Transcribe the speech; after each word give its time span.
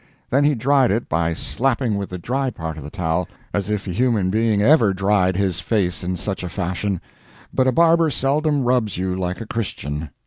Then 0.31 0.45
he 0.45 0.55
dried 0.55 0.89
it 0.89 1.07
by 1.07 1.35
slapping 1.35 1.95
with 1.95 2.09
the 2.09 2.17
dry 2.17 2.49
part 2.49 2.75
of 2.75 2.83
the 2.83 2.89
towel, 2.89 3.27
as 3.53 3.69
if 3.69 3.85
a 3.85 3.91
human 3.91 4.31
being 4.31 4.59
ever 4.59 4.95
dried 4.95 5.37
his 5.37 5.59
face 5.59 6.03
in 6.03 6.15
such 6.15 6.41
a 6.41 6.49
fashion; 6.49 6.99
but 7.53 7.67
a 7.67 7.71
barber 7.71 8.09
seldom 8.09 8.63
rubs 8.63 8.97
you 8.97 9.15
like 9.15 9.41
a 9.41 9.45
Christian. 9.45 10.09